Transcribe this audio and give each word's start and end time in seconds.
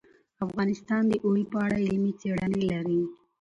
افغانستان 0.45 1.01
د 1.07 1.13
اوړي 1.25 1.43
په 1.51 1.57
اړه 1.65 1.77
علمي 1.85 2.13
څېړنې 2.19 2.63
لري. 2.71 3.01